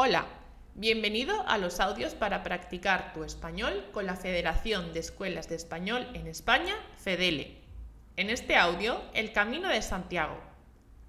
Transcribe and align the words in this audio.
Hola, 0.00 0.26
bienvenido 0.76 1.42
a 1.48 1.58
los 1.58 1.80
audios 1.80 2.14
para 2.14 2.44
practicar 2.44 3.12
tu 3.12 3.24
español 3.24 3.84
con 3.90 4.06
la 4.06 4.14
Federación 4.14 4.92
de 4.92 5.00
Escuelas 5.00 5.48
de 5.48 5.56
Español 5.56 6.06
en 6.14 6.28
España, 6.28 6.76
FEDELE. 6.98 7.58
En 8.16 8.30
este 8.30 8.54
audio, 8.54 9.02
el 9.12 9.32
Camino 9.32 9.68
de 9.68 9.82
Santiago. 9.82 10.38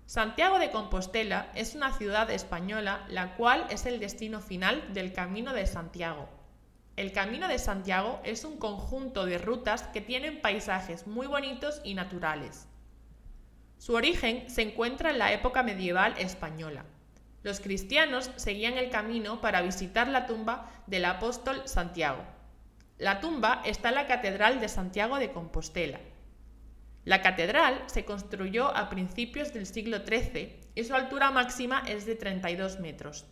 Santiago 0.07 0.57
de 0.57 0.71
Compostela 0.71 1.51
es 1.53 1.75
una 1.75 1.93
ciudad 1.93 2.31
española 2.31 3.05
la 3.09 3.35
cual 3.35 3.67
es 3.69 3.85
el 3.85 3.99
destino 3.99 4.41
final 4.41 4.91
del 4.91 5.13
Camino 5.13 5.53
de 5.53 5.67
Santiago. 5.67 6.27
El 6.95 7.11
Camino 7.11 7.47
de 7.47 7.59
Santiago 7.59 8.19
es 8.23 8.43
un 8.43 8.57
conjunto 8.57 9.27
de 9.27 9.37
rutas 9.37 9.83
que 9.83 10.01
tienen 10.01 10.41
paisajes 10.41 11.05
muy 11.05 11.27
bonitos 11.27 11.79
y 11.83 11.93
naturales. 11.93 12.67
Su 13.77 13.93
origen 13.93 14.49
se 14.49 14.63
encuentra 14.63 15.11
en 15.11 15.19
la 15.19 15.31
época 15.31 15.61
medieval 15.61 16.15
española 16.17 16.85
los 17.43 17.59
cristianos 17.59 18.31
seguían 18.35 18.77
el 18.77 18.89
camino 18.89 19.41
para 19.41 19.61
visitar 19.61 20.07
la 20.07 20.25
tumba 20.25 20.69
del 20.87 21.05
apóstol 21.05 21.61
Santiago. 21.65 22.23
La 22.97 23.21
tumba 23.21 23.61
está 23.65 23.89
en 23.89 23.95
la 23.95 24.07
Catedral 24.07 24.59
de 24.59 24.67
Santiago 24.67 25.19
de 25.19 25.31
Compostela. 25.31 25.99
La 27.05 27.21
catedral 27.21 27.81
se 27.87 28.03
construyó 28.03 28.75
a 28.75 28.89
principios 28.89 29.53
del 29.53 29.65
siglo 29.65 29.99
XIII 30.05 30.59
y 30.75 30.83
su 30.83 30.93
altura 30.93 31.31
máxima 31.31 31.81
es 31.87 32.05
de 32.05 32.15
32 32.15 32.79
metros. 32.81 33.25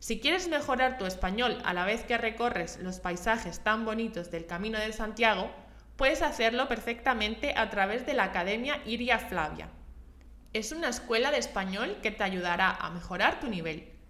Si 0.00 0.18
quieres 0.18 0.48
mejorar 0.48 0.98
tu 0.98 1.06
español 1.06 1.58
a 1.64 1.72
la 1.72 1.84
vez 1.84 2.04
que 2.04 2.18
recorres 2.18 2.78
los 2.82 3.00
paisajes 3.00 3.60
tan 3.60 3.84
bonitos 3.84 4.30
del 4.30 4.46
Camino 4.46 4.78
de 4.78 4.92
Santiago, 4.92 5.50
puedes 5.96 6.22
hacerlo 6.22 6.66
perfectamente 6.68 7.54
a 7.56 7.70
través 7.70 8.06
de 8.06 8.14
la 8.14 8.24
Academia 8.24 8.80
Iria 8.86 9.18
Flavia, 9.18 9.68
es 10.52 10.72
una 10.72 10.88
escuela 10.88 11.30
de 11.30 11.38
español 11.38 11.98
que 12.02 12.10
te 12.10 12.24
ayudará 12.24 12.72
a 12.72 12.90
mejorar 12.90 13.38
tu 13.38 13.46
nivel. 13.46 14.00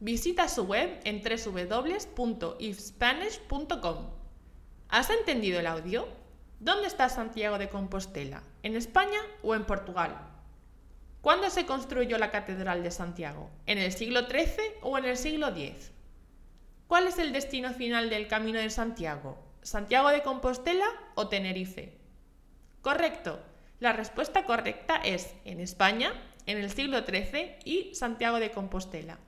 Visita 0.00 0.48
su 0.48 0.64
web 0.64 1.00
en 1.04 1.20
www.ifspanish.com. 1.20 4.10
¿Has 4.88 5.10
entendido 5.10 5.58
el 5.58 5.66
audio? 5.66 6.06
¿Dónde 6.60 6.86
está 6.86 7.08
Santiago 7.08 7.58
de 7.58 7.68
Compostela? 7.68 8.44
¿En 8.62 8.76
España 8.76 9.18
o 9.42 9.56
en 9.56 9.64
Portugal? 9.64 10.16
¿Cuándo 11.20 11.50
se 11.50 11.66
construyó 11.66 12.16
la 12.16 12.30
Catedral 12.30 12.84
de 12.84 12.92
Santiago? 12.92 13.50
¿En 13.66 13.78
el 13.78 13.90
siglo 13.92 14.28
XIII 14.28 14.76
o 14.82 14.98
en 14.98 15.04
el 15.04 15.16
siglo 15.16 15.48
X? 15.48 15.90
¿Cuál 16.86 17.08
es 17.08 17.18
el 17.18 17.32
destino 17.32 17.74
final 17.74 18.08
del 18.08 18.28
Camino 18.28 18.60
de 18.60 18.70
Santiago? 18.70 19.36
¿Santiago 19.62 20.10
de 20.10 20.22
Compostela 20.22 20.86
o 21.16 21.26
Tenerife? 21.28 21.98
Correcto. 22.82 23.40
La 23.80 23.92
respuesta 23.92 24.44
correcta 24.44 24.96
es 24.96 25.34
en 25.44 25.60
España, 25.60 26.12
en 26.46 26.58
el 26.58 26.70
siglo 26.70 26.98
XIII 27.06 27.58
y 27.64 27.94
Santiago 27.94 28.40
de 28.40 28.50
Compostela. 28.50 29.18